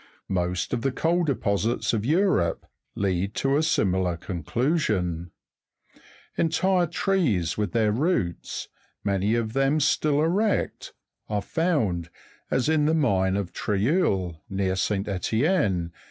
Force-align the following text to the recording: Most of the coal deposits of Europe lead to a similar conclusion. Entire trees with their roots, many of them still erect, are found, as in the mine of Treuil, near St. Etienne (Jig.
Most 0.33 0.73
of 0.73 0.81
the 0.81 0.91
coal 0.91 1.23
deposits 1.25 1.93
of 1.93 2.07
Europe 2.07 2.65
lead 2.95 3.35
to 3.35 3.55
a 3.55 3.61
similar 3.61 4.17
conclusion. 4.17 5.29
Entire 6.35 6.87
trees 6.87 7.55
with 7.55 7.71
their 7.73 7.91
roots, 7.91 8.67
many 9.03 9.35
of 9.35 9.53
them 9.53 9.79
still 9.79 10.19
erect, 10.23 10.93
are 11.29 11.43
found, 11.43 12.09
as 12.49 12.67
in 12.67 12.85
the 12.85 12.95
mine 12.95 13.37
of 13.37 13.53
Treuil, 13.53 14.41
near 14.49 14.75
St. 14.75 15.07
Etienne 15.07 15.91
(Jig. 15.91 15.93